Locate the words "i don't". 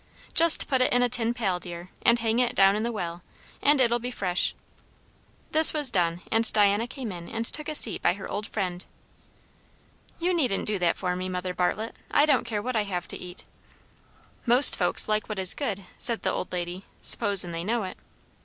12.09-12.45